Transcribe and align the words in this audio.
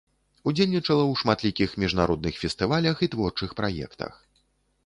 Удзельнічала 0.51 1.03
ў 1.07 1.13
шматлікіх 1.23 1.75
міжнародных 1.83 2.39
фестывалях 2.45 2.95
і 3.09 3.11
творчых 3.15 3.55
праектах. 3.61 4.13